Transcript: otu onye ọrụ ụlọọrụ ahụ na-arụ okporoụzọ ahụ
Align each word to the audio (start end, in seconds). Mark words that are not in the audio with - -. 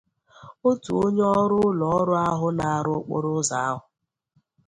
otu 0.69 0.89
onye 1.03 1.25
ọrụ 1.41 1.57
ụlọọrụ 1.69 2.13
ahụ 2.29 2.47
na-arụ 2.57 2.91
okporoụzọ 2.99 3.55
ahụ 3.67 3.79